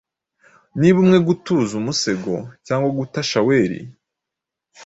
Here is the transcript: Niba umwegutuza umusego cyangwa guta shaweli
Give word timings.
Niba 0.79 0.97
umwegutuza 1.03 1.71
umusego 1.81 2.33
cyangwa 2.65 2.87
guta 2.97 3.19
shaweli 3.29 3.79